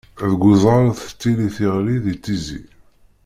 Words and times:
Deg 0.29 0.41
uzɣal 0.51 0.87
tettili 1.01 1.49
tiɣli 1.55 1.97
di 2.03 2.15
Tizi. 2.23 2.61